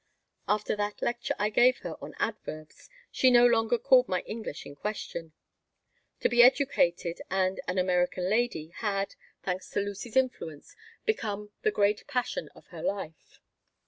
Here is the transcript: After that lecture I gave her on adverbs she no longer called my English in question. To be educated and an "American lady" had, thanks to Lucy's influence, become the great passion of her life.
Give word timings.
After 0.47 0.75
that 0.77 1.03
lecture 1.03 1.35
I 1.37 1.51
gave 1.51 1.77
her 1.81 1.93
on 2.03 2.15
adverbs 2.17 2.89
she 3.11 3.29
no 3.29 3.45
longer 3.45 3.77
called 3.77 4.07
my 4.07 4.21
English 4.21 4.65
in 4.65 4.75
question. 4.75 5.31
To 6.21 6.27
be 6.27 6.41
educated 6.41 7.21
and 7.29 7.61
an 7.67 7.77
"American 7.77 8.27
lady" 8.27 8.69
had, 8.77 9.13
thanks 9.43 9.69
to 9.69 9.79
Lucy's 9.79 10.17
influence, 10.17 10.75
become 11.05 11.51
the 11.61 11.69
great 11.69 12.07
passion 12.07 12.49
of 12.55 12.65
her 12.69 12.81
life. 12.81 13.39